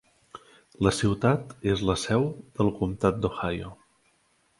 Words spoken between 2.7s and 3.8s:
comptat d'Ohio.